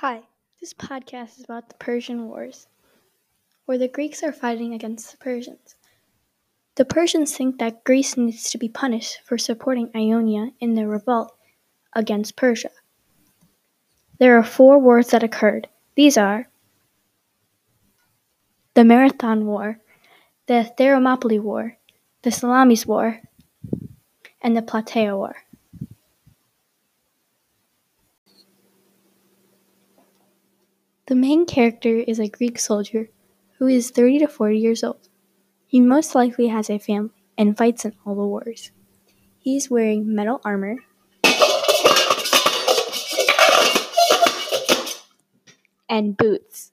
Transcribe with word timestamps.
Hi, 0.00 0.20
this 0.60 0.74
podcast 0.74 1.38
is 1.38 1.44
about 1.44 1.70
the 1.70 1.74
Persian 1.76 2.28
Wars, 2.28 2.66
where 3.64 3.78
the 3.78 3.88
Greeks 3.88 4.22
are 4.22 4.30
fighting 4.30 4.74
against 4.74 5.10
the 5.10 5.16
Persians. 5.16 5.74
The 6.74 6.84
Persians 6.84 7.34
think 7.34 7.58
that 7.60 7.82
Greece 7.82 8.14
needs 8.14 8.50
to 8.50 8.58
be 8.58 8.68
punished 8.68 9.20
for 9.24 9.38
supporting 9.38 9.90
Ionia 9.96 10.50
in 10.60 10.74
their 10.74 10.86
revolt 10.86 11.34
against 11.94 12.36
Persia. 12.36 12.68
There 14.18 14.36
are 14.36 14.42
four 14.42 14.78
wars 14.78 15.08
that 15.12 15.22
occurred. 15.22 15.66
These 15.94 16.18
are 16.18 16.46
the 18.74 18.84
Marathon 18.84 19.46
War, 19.46 19.80
the 20.46 20.70
Thermopylae 20.76 21.38
War, 21.38 21.78
the 22.20 22.30
Salamis 22.30 22.84
War, 22.84 23.22
and 24.42 24.54
the 24.54 24.60
Plataea 24.60 25.16
War. 25.16 25.36
The 31.06 31.14
main 31.14 31.46
character 31.46 31.98
is 31.98 32.18
a 32.18 32.26
Greek 32.26 32.58
soldier 32.58 33.10
who 33.58 33.68
is 33.68 33.90
30 33.90 34.18
to 34.20 34.26
40 34.26 34.58
years 34.58 34.82
old. 34.82 35.08
He 35.64 35.80
most 35.80 36.16
likely 36.16 36.48
has 36.48 36.68
a 36.68 36.80
family 36.80 37.22
and 37.38 37.56
fights 37.56 37.84
in 37.84 37.94
all 38.04 38.16
the 38.16 38.26
wars. 38.26 38.72
He's 39.38 39.70
wearing 39.70 40.12
metal 40.12 40.40
armor 40.44 40.78
and 45.88 46.16
boots 46.16 46.72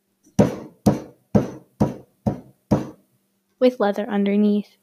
with 3.60 3.80
leather 3.80 4.10
underneath. 4.10 4.78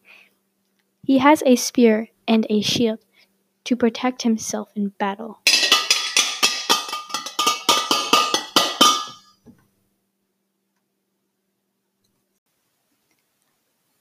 He 1.03 1.19
has 1.19 1.43
a 1.45 1.57
spear 1.57 2.11
and 2.29 2.47
a 2.49 2.61
shield 2.61 3.01
to 3.65 3.75
protect 3.75 4.23
himself 4.23 4.71
in 4.77 4.91
battle. 4.91 5.41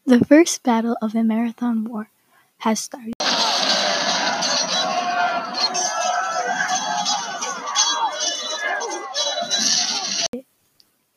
The 0.09 0.25
first 0.25 0.63
battle 0.63 0.97
of 1.03 1.13
the 1.13 1.23
Marathon 1.23 1.83
War 1.83 2.09
has 2.65 2.79
started. 2.79 3.13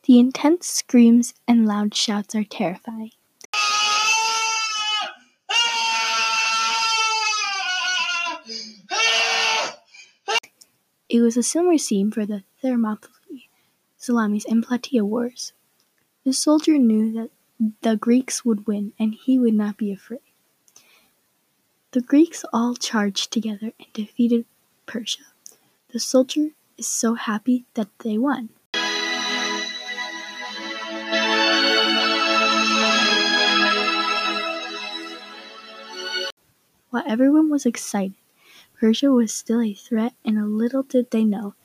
The 0.03 0.19
intense 0.19 0.67
screams 0.67 1.33
and 1.47 1.65
loud 1.65 1.95
shouts 1.95 2.35
are 2.35 2.43
terrifying. 2.43 3.09
It 11.09 11.21
was 11.21 11.35
a 11.35 11.41
similar 11.41 11.79
scene 11.79 12.11
for 12.11 12.27
the 12.27 12.43
Thermopylae, 12.61 13.49
Salamis, 13.97 14.45
and 14.45 14.63
Plataea 14.63 15.01
wars. 15.01 15.53
The 16.23 16.33
soldier 16.33 16.77
knew 16.77 17.11
that 17.13 17.31
the 17.81 17.95
Greeks 17.95 18.43
would 18.43 18.67
win 18.67 18.93
and 18.99 19.13
he 19.13 19.39
would 19.39 19.53
not 19.53 19.77
be 19.77 19.91
afraid. 19.91 20.21
The 21.91 22.01
Greeks 22.01 22.43
all 22.51 22.75
charged 22.75 23.31
together 23.31 23.71
and 23.77 23.93
defeated 23.93 24.45
Persia. 24.85 25.23
The 25.91 25.99
soldier 25.99 26.49
is 26.77 26.87
so 26.87 27.13
happy 27.13 27.65
that 27.75 27.89
they 27.99 28.17
won. 28.17 28.49
While 36.89 37.03
everyone 37.07 37.49
was 37.49 37.65
excited, 37.65 38.15
Persia 38.79 39.11
was 39.11 39.33
still 39.33 39.61
a 39.61 39.73
threat, 39.73 40.13
and 40.25 40.57
little 40.57 40.83
did 40.83 41.11
they 41.11 41.23
know 41.23 41.55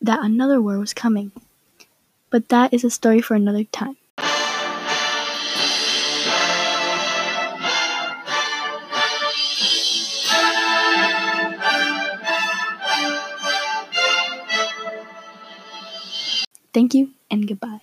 that 0.00 0.24
another 0.24 0.60
war 0.60 0.78
was 0.78 0.92
coming. 0.92 1.32
But 2.30 2.48
that 2.48 2.72
is 2.74 2.84
a 2.84 2.90
story 2.90 3.20
for 3.20 3.34
another 3.34 3.64
time. 3.64 3.96
Thank 16.72 16.94
you 16.94 17.10
and 17.30 17.46
goodbye. 17.48 17.80